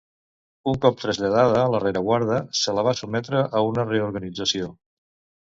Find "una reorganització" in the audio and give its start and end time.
3.75-4.73